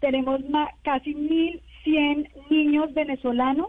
tenemos 0.00 0.40
casi 0.82 1.14
1.100 1.14 2.28
niños 2.50 2.92
venezolanos 2.94 3.68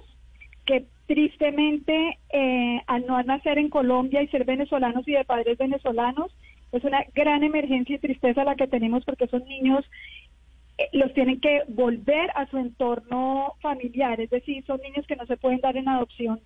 que 0.66 0.86
tristemente 1.06 2.20
eh, 2.30 2.82
al 2.88 3.06
no 3.06 3.22
nacer 3.24 3.58
en 3.58 3.70
Colombia 3.70 4.22
y 4.22 4.28
ser 4.28 4.44
venezolanos 4.44 5.08
y 5.08 5.14
de 5.14 5.24
padres 5.24 5.58
venezolanos, 5.58 6.36
es 6.72 6.84
una 6.84 7.06
gran 7.16 7.44
emergencia 7.44 7.96
y 7.96 8.00
tristeza 8.00 8.44
la 8.44 8.56
que 8.56 8.68
tenemos 8.68 9.06
porque 9.06 9.26
esos 9.26 9.46
niños 9.46 9.86
eh, 10.78 10.90
los 10.92 11.14
tienen 11.14 11.40
que 11.40 11.64
volver 11.70 12.30
a 12.36 12.46
su 12.48 12.58
entorno 12.58 13.54
familiar, 13.62 14.20
es 14.20 14.30
decir, 14.30 14.66
son 14.66 14.82
niños 14.82 15.08
que 15.08 15.16
no 15.16 15.26
se 15.26 15.38
pueden 15.38 15.62
dar 15.62 15.78
en 15.78 15.88
adopción. 15.88 16.42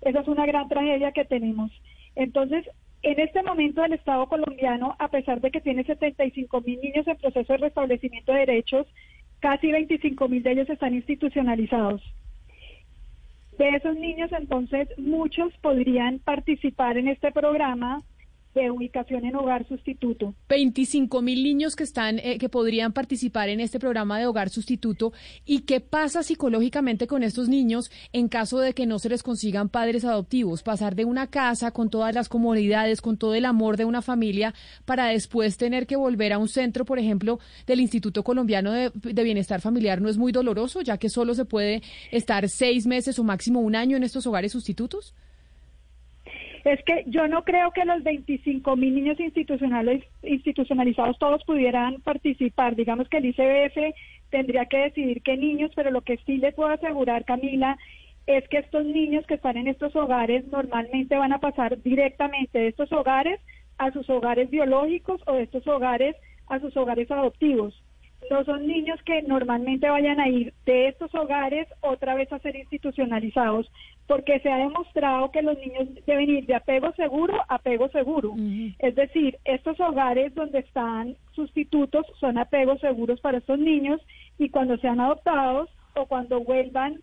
Esa 0.00 0.20
es 0.20 0.28
una 0.28 0.46
gran 0.46 0.68
tragedia 0.68 1.12
que 1.12 1.24
tenemos. 1.24 1.70
Entonces, 2.16 2.66
en 3.02 3.18
este 3.20 3.42
momento 3.42 3.84
el 3.84 3.92
Estado 3.92 4.26
colombiano, 4.26 4.96
a 4.98 5.08
pesar 5.08 5.40
de 5.40 5.50
que 5.50 5.60
tiene 5.60 5.84
75 5.84 6.60
mil 6.62 6.80
niños 6.80 7.06
en 7.06 7.16
proceso 7.16 7.52
de 7.52 7.58
restablecimiento 7.58 8.32
de 8.32 8.40
derechos, 8.40 8.86
Casi 9.40 9.72
25 9.72 10.28
mil 10.28 10.42
de 10.42 10.52
ellos 10.52 10.70
están 10.70 10.94
institucionalizados. 10.94 12.02
De 13.58 13.68
esos 13.70 13.96
niños, 13.96 14.30
entonces, 14.32 14.88
muchos 14.98 15.52
podrían 15.58 16.18
participar 16.18 16.96
en 16.96 17.08
este 17.08 17.30
programa 17.32 18.02
de 18.54 18.70
ubicación 18.70 19.24
en 19.24 19.36
hogar 19.36 19.66
sustituto. 19.68 20.34
25 20.48 21.22
mil 21.22 21.42
niños 21.42 21.76
que 21.76 21.84
están, 21.84 22.18
eh, 22.18 22.38
que 22.38 22.48
podrían 22.48 22.92
participar 22.92 23.48
en 23.48 23.60
este 23.60 23.78
programa 23.78 24.18
de 24.18 24.26
hogar 24.26 24.50
sustituto. 24.50 25.12
¿Y 25.44 25.60
qué 25.60 25.80
pasa 25.80 26.22
psicológicamente 26.22 27.06
con 27.06 27.22
estos 27.22 27.48
niños 27.48 27.90
en 28.12 28.28
caso 28.28 28.58
de 28.58 28.72
que 28.72 28.86
no 28.86 28.98
se 28.98 29.08
les 29.08 29.22
consigan 29.22 29.68
padres 29.68 30.04
adoptivos? 30.04 30.62
Pasar 30.62 30.96
de 30.96 31.04
una 31.04 31.28
casa 31.28 31.70
con 31.70 31.90
todas 31.90 32.14
las 32.14 32.28
comodidades, 32.28 33.00
con 33.00 33.16
todo 33.16 33.34
el 33.34 33.44
amor 33.44 33.76
de 33.76 33.84
una 33.84 34.02
familia, 34.02 34.54
para 34.84 35.06
después 35.06 35.56
tener 35.56 35.86
que 35.86 35.96
volver 35.96 36.32
a 36.32 36.38
un 36.38 36.48
centro, 36.48 36.84
por 36.84 36.98
ejemplo, 36.98 37.38
del 37.66 37.80
Instituto 37.80 38.24
Colombiano 38.24 38.72
de, 38.72 38.90
de 38.94 39.24
Bienestar 39.24 39.60
Familiar, 39.60 40.00
¿no 40.00 40.08
es 40.08 40.18
muy 40.18 40.32
doloroso, 40.32 40.80
ya 40.80 40.98
que 40.98 41.08
solo 41.08 41.34
se 41.34 41.44
puede 41.44 41.82
estar 42.10 42.48
seis 42.48 42.86
meses 42.86 43.18
o 43.18 43.24
máximo 43.24 43.60
un 43.60 43.76
año 43.76 43.96
en 43.96 44.02
estos 44.02 44.26
hogares 44.26 44.52
sustitutos? 44.52 45.14
Es 46.64 46.82
que 46.84 47.04
yo 47.06 47.28
no 47.28 47.44
creo 47.44 47.70
que 47.72 47.84
los 47.84 48.02
25 48.02 48.76
mil 48.76 48.94
niños 48.94 49.18
institucionales, 49.20 50.04
institucionalizados 50.22 51.18
todos 51.18 51.42
pudieran 51.44 52.00
participar. 52.02 52.76
Digamos 52.76 53.08
que 53.08 53.18
el 53.18 53.26
ICBF 53.26 53.94
tendría 54.30 54.66
que 54.66 54.78
decidir 54.78 55.22
qué 55.22 55.36
niños, 55.36 55.70
pero 55.74 55.90
lo 55.90 56.02
que 56.02 56.18
sí 56.26 56.36
le 56.36 56.52
puedo 56.52 56.70
asegurar, 56.70 57.24
Camila, 57.24 57.78
es 58.26 58.46
que 58.48 58.58
estos 58.58 58.84
niños 58.84 59.26
que 59.26 59.34
están 59.34 59.56
en 59.56 59.68
estos 59.68 59.94
hogares 59.96 60.46
normalmente 60.48 61.16
van 61.16 61.32
a 61.32 61.40
pasar 61.40 61.82
directamente 61.82 62.58
de 62.58 62.68
estos 62.68 62.92
hogares 62.92 63.40
a 63.78 63.90
sus 63.92 64.08
hogares 64.10 64.50
biológicos 64.50 65.20
o 65.26 65.34
de 65.34 65.42
estos 65.42 65.66
hogares 65.66 66.14
a 66.46 66.60
sus 66.60 66.76
hogares 66.76 67.10
adoptivos 67.10 67.82
no 68.28 68.44
son 68.44 68.66
niños 68.66 69.00
que 69.04 69.22
normalmente 69.22 69.88
vayan 69.88 70.20
a 70.20 70.28
ir 70.28 70.52
de 70.66 70.88
estos 70.88 71.14
hogares 71.14 71.66
otra 71.80 72.14
vez 72.14 72.32
a 72.32 72.38
ser 72.40 72.56
institucionalizados, 72.56 73.70
porque 74.06 74.40
se 74.40 74.50
ha 74.50 74.56
demostrado 74.58 75.30
que 75.30 75.42
los 75.42 75.58
niños 75.58 75.88
deben 76.06 76.28
ir 76.28 76.46
de 76.46 76.54
apego 76.54 76.92
seguro 76.92 77.40
a 77.48 77.54
apego 77.54 77.88
seguro. 77.88 78.34
Es 78.78 78.94
decir, 78.94 79.38
estos 79.44 79.78
hogares 79.80 80.34
donde 80.34 80.60
están 80.60 81.16
sustitutos 81.32 82.06
son 82.18 82.38
apegos 82.38 82.80
seguros 82.80 83.20
para 83.20 83.38
estos 83.38 83.58
niños 83.58 84.00
y 84.38 84.50
cuando 84.50 84.76
sean 84.78 85.00
adoptados 85.00 85.70
o 85.94 86.06
cuando 86.06 86.40
vuelvan 86.40 87.00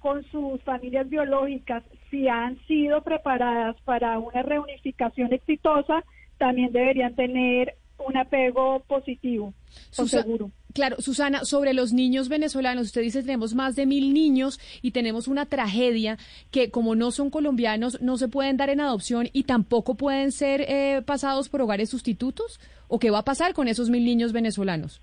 con 0.00 0.22
sus 0.24 0.62
familias 0.62 1.08
biológicas, 1.08 1.82
si 2.10 2.28
han 2.28 2.58
sido 2.66 3.02
preparadas 3.02 3.76
para 3.82 4.18
una 4.18 4.42
reunificación 4.42 5.32
exitosa, 5.32 6.04
también 6.38 6.72
deberían 6.72 7.14
tener 7.14 7.74
un 7.98 8.16
apego 8.16 8.80
positivo, 8.86 9.52
seguro. 9.90 10.50
Claro, 10.76 10.96
Susana, 10.98 11.44
sobre 11.44 11.72
los 11.72 11.94
niños 11.94 12.28
venezolanos, 12.28 12.88
usted 12.88 13.00
dice 13.00 13.22
tenemos 13.22 13.54
más 13.54 13.76
de 13.76 13.86
mil 13.86 14.12
niños 14.12 14.60
y 14.82 14.90
tenemos 14.90 15.26
una 15.26 15.46
tragedia 15.46 16.18
que 16.50 16.70
como 16.70 16.94
no 16.94 17.12
son 17.12 17.30
colombianos 17.30 18.02
no 18.02 18.18
se 18.18 18.28
pueden 18.28 18.58
dar 18.58 18.68
en 18.68 18.80
adopción 18.80 19.28
y 19.32 19.44
tampoco 19.44 19.94
pueden 19.94 20.32
ser 20.32 20.60
eh, 20.68 21.00
pasados 21.06 21.48
por 21.48 21.62
hogares 21.62 21.88
sustitutos. 21.88 22.60
¿O 22.88 22.98
qué 22.98 23.10
va 23.10 23.20
a 23.20 23.24
pasar 23.24 23.54
con 23.54 23.68
esos 23.68 23.88
mil 23.88 24.04
niños 24.04 24.32
venezolanos? 24.32 25.00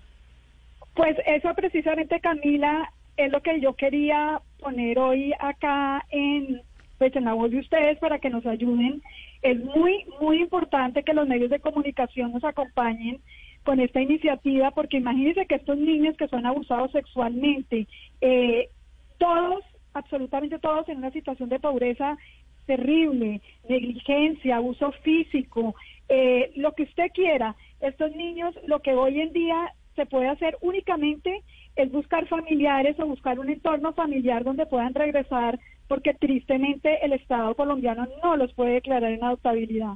Pues 0.94 1.16
eso 1.26 1.52
precisamente, 1.54 2.20
Camila, 2.20 2.88
es 3.16 3.32
lo 3.32 3.40
que 3.42 3.60
yo 3.60 3.74
quería 3.74 4.40
poner 4.60 4.98
hoy 4.98 5.32
acá 5.40 6.04
en, 6.10 6.62
pues, 7.10 7.16
en 7.16 7.24
la 7.26 7.34
voz 7.34 7.50
de 7.50 7.58
ustedes 7.58 7.98
para 7.98 8.18
que 8.18 8.30
nos 8.30 8.46
ayuden. 8.46 9.02
Es 9.42 9.62
muy, 9.62 10.06
muy 10.22 10.40
importante 10.40 11.02
que 11.02 11.12
los 11.12 11.28
medios 11.28 11.50
de 11.50 11.60
comunicación 11.60 12.32
nos 12.32 12.44
acompañen 12.44 13.20
con 13.62 13.78
esta 13.78 14.00
iniciativa, 14.00 14.70
porque 14.70 14.96
imagínense 14.96 15.44
que 15.44 15.56
estos 15.56 15.76
niños 15.76 16.16
que 16.16 16.28
son 16.28 16.46
abusados 16.46 16.92
sexualmente, 16.92 17.86
eh, 18.22 18.70
todos, 19.18 19.62
absolutamente 19.92 20.58
todos 20.58 20.88
en 20.88 20.98
una 20.98 21.10
situación 21.10 21.50
de 21.50 21.60
pobreza 21.60 22.16
terrible, 22.64 23.42
negligencia, 23.68 24.56
abuso 24.56 24.92
físico, 25.02 25.74
eh, 26.08 26.52
lo 26.56 26.72
que 26.72 26.84
usted 26.84 27.10
quiera, 27.12 27.54
estos 27.80 28.16
niños, 28.16 28.54
lo 28.66 28.80
que 28.80 28.94
hoy 28.94 29.20
en 29.20 29.32
día 29.34 29.74
se 29.94 30.06
puede 30.06 30.28
hacer 30.28 30.56
únicamente 30.60 31.42
es 31.76 31.90
buscar 31.90 32.26
familiares 32.28 32.98
o 33.00 33.06
buscar 33.06 33.38
un 33.38 33.50
entorno 33.50 33.92
familiar 33.92 34.44
donde 34.44 34.66
puedan 34.66 34.94
regresar 34.94 35.58
porque 35.88 36.14
tristemente 36.14 37.04
el 37.04 37.12
Estado 37.12 37.54
colombiano 37.54 38.06
no 38.22 38.36
los 38.36 38.52
puede 38.54 38.74
declarar 38.74 39.12
en 39.12 39.24
adoptabilidad. 39.24 39.94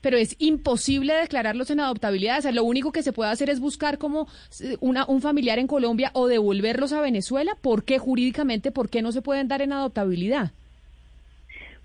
Pero 0.00 0.16
es 0.16 0.36
imposible 0.38 1.14
declararlos 1.14 1.70
en 1.70 1.80
adoptabilidad. 1.80 2.38
O 2.38 2.42
sea, 2.42 2.52
lo 2.52 2.64
único 2.64 2.92
que 2.92 3.02
se 3.02 3.12
puede 3.12 3.30
hacer 3.30 3.50
es 3.50 3.60
buscar 3.60 3.98
como 3.98 4.26
eh, 4.60 4.76
una, 4.80 5.04
un 5.06 5.20
familiar 5.20 5.58
en 5.58 5.66
Colombia 5.66 6.10
o 6.14 6.28
devolverlos 6.28 6.92
a 6.92 7.00
Venezuela. 7.00 7.56
¿Por 7.60 7.84
qué 7.84 7.98
jurídicamente? 7.98 8.70
¿Por 8.70 8.88
qué 8.88 9.02
no 9.02 9.12
se 9.12 9.22
pueden 9.22 9.48
dar 9.48 9.62
en 9.62 9.72
adoptabilidad? 9.72 10.52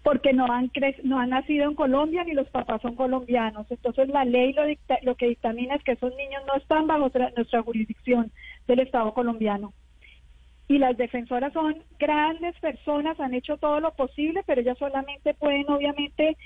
Porque 0.03 0.34
no 0.34 0.45
han, 0.45 0.72
no 1.03 1.19
han 1.19 1.29
nacido 1.29 1.66
en 1.66 1.75
Colombia 1.75 2.23
ni 2.23 2.34
los 2.34 2.50
papás 2.50 2.81
son 2.81 2.95
colombianos. 2.95 3.67
Entonces 3.69 4.07
la 4.07 4.25
ley 4.25 4.53
lo, 4.53 4.63
lo 5.03 5.16
que 5.16 5.28
dictamina 5.28 5.75
es 5.75 5.84
que 5.84 5.91
esos 5.94 6.16
niños 6.16 6.41
no 6.47 6.56
están 6.56 6.88
bajo 6.88 7.12
nuestra 7.35 7.62
jurisdicción 7.62 8.31
del 8.67 8.79
Estado 8.79 9.13
colombiano 9.13 9.73
y 10.72 10.78
las 10.78 10.95
defensoras 10.95 11.51
son 11.51 11.84
grandes 12.00 12.57
personas, 12.59 13.19
han 13.19 13.34
hecho 13.34 13.57
todo 13.57 13.81
lo 13.81 13.94
posible, 13.94 14.41
pero 14.45 14.62
ellas 14.62 14.78
solamente 14.78 15.34
pueden 15.34 15.69
obviamente 15.69 16.38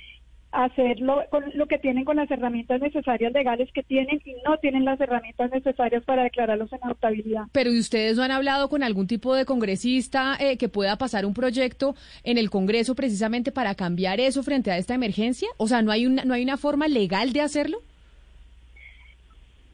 hacerlo 0.52 1.22
con 1.30 1.44
lo 1.54 1.68
que 1.68 1.78
tienen 1.78 2.06
con 2.06 2.16
las 2.16 2.32
herramientas 2.32 2.82
necesarias 2.82 3.34
legales 3.34 3.70
que 3.74 3.84
tienen 3.84 4.22
y 4.24 4.36
no 4.46 4.58
tienen 4.58 4.86
las 4.86 5.00
herramientas 5.02 5.52
necesarias 5.52 6.04
para 6.04 6.24
declararlos 6.24 6.72
en 6.72 6.80
adoptabilidad. 6.82 7.44
Pero 7.52 7.72
¿y 7.72 7.80
ustedes 7.80 8.16
no 8.16 8.24
han 8.24 8.32
hablado 8.32 8.70
con 8.70 8.84
algún 8.84 9.08
tipo 9.08 9.36
de 9.36 9.46
congresista 9.46 10.38
eh, 10.40 10.58
que 10.58 10.70
pueda 10.70 10.98
pasar 10.98 11.26
un 11.26 11.34
proyecto 11.34 11.96
en 12.24 12.38
el 12.38 12.50
Congreso 12.50 12.96
precisamente 12.96 13.52
para 13.52 13.76
cambiar 13.76 14.20
eso 14.20 14.44
frente 14.44 14.72
a 14.72 14.78
esta 14.78 14.94
emergencia? 14.94 15.50
O 15.58 15.68
sea, 15.68 15.82
¿no 15.82 15.92
hay 15.92 16.06
una, 16.06 16.24
no 16.24 16.34
hay 16.34 16.44
una 16.44 16.58
forma 16.58 16.88
legal 16.88 17.34
de 17.34 17.42
hacerlo? 17.42 17.80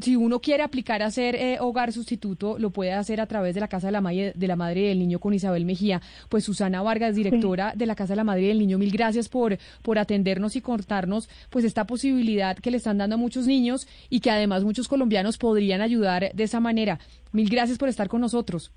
si 0.00 0.16
uno 0.16 0.40
quiere 0.40 0.62
aplicar 0.62 1.02
a 1.02 1.10
ser 1.10 1.34
eh, 1.34 1.58
hogar 1.60 1.92
sustituto, 1.92 2.58
lo 2.58 2.70
puede 2.70 2.92
hacer 2.92 3.20
a 3.20 3.26
través 3.26 3.54
de 3.54 3.60
la 3.60 3.68
Casa 3.68 3.88
de 3.88 3.92
la, 3.92 4.00
Madre, 4.00 4.32
de 4.34 4.48
la 4.48 4.56
Madre 4.56 4.88
del 4.88 4.98
Niño 4.98 5.18
con 5.18 5.34
Isabel 5.34 5.64
Mejía. 5.64 6.00
Pues 6.28 6.44
Susana 6.44 6.82
Vargas, 6.82 7.14
directora 7.14 7.72
de 7.76 7.86
la 7.86 7.94
Casa 7.94 8.14
de 8.14 8.16
la 8.16 8.24
Madre 8.24 8.48
del 8.48 8.58
Niño, 8.58 8.78
mil 8.78 8.90
gracias 8.90 9.28
por, 9.28 9.58
por 9.82 9.98
atendernos 9.98 10.56
y 10.56 10.60
contarnos 10.60 11.28
pues 11.50 11.64
esta 11.64 11.86
posibilidad 11.86 12.56
que 12.56 12.70
le 12.70 12.78
están 12.78 12.98
dando 12.98 13.14
a 13.14 13.18
muchos 13.18 13.46
niños 13.46 13.86
y 14.08 14.20
que 14.20 14.30
además 14.30 14.64
muchos 14.64 14.88
colombianos 14.88 15.38
podrían 15.38 15.80
ayudar 15.80 16.32
de 16.32 16.44
esa 16.44 16.60
manera. 16.60 16.98
Mil 17.32 17.48
gracias 17.48 17.78
por 17.78 17.88
estar 17.88 18.08
con 18.08 18.20
nosotros. 18.20 18.72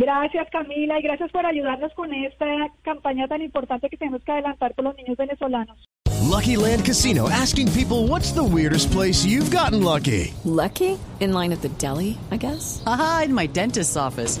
Gracias 0.00 0.48
Camila 0.50 0.98
y 0.98 1.02
gracias 1.02 1.30
por 1.30 1.44
ayudarnos 1.44 1.92
con 1.92 2.10
esta 2.14 2.46
campaña 2.80 3.28
tan 3.28 3.42
importante 3.42 3.90
que 3.90 3.98
tenemos 3.98 4.24
que 4.24 4.32
adelantar 4.32 4.74
por 4.74 4.86
los 4.86 4.96
niños 4.96 5.14
venezolanos. 5.18 5.76
Lucky 6.22 6.56
Land 6.56 6.86
Casino 6.86 7.28
asking 7.28 7.68
people 7.72 8.08
what's 8.08 8.32
the 8.32 8.42
weirdest 8.42 8.90
place 8.92 9.26
you've 9.26 9.50
gotten 9.50 9.82
lucky? 9.82 10.32
Lucky? 10.44 10.98
In 11.20 11.34
line 11.34 11.52
at 11.52 11.60
the 11.60 11.68
deli, 11.76 12.16
I 12.30 12.38
guess. 12.38 12.82
Aha, 12.86 13.24
in 13.26 13.34
my 13.34 13.46
dentist's 13.46 13.94
office. 13.94 14.40